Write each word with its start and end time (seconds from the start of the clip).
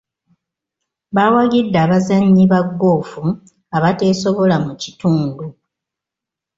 Baawagidde 1.15 1.77
abazannyi 1.85 2.43
ba 2.51 2.59
goofu 2.79 3.21
abateesobola 3.77 4.55
mu 4.65 4.73
kitundu. 4.81 5.45